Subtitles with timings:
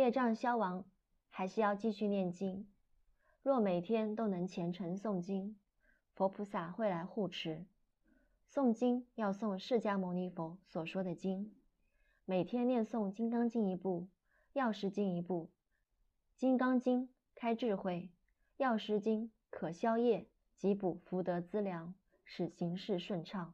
[0.00, 0.86] 业障消亡，
[1.28, 2.66] 还是要继续念经。
[3.42, 5.58] 若每天都能虔诚诵经，
[6.14, 7.66] 佛菩萨会来护持。
[8.50, 11.54] 诵经要诵释迦牟尼佛所说的经，
[12.24, 14.00] 每天念诵《金刚经》一部，
[14.54, 15.50] 《药师经》一部，
[16.40, 18.08] 《金刚经》开智慧，
[18.56, 20.26] 《药师经》可消业，
[20.56, 21.94] 及补福德资粮，
[22.24, 23.48] 使行事顺畅。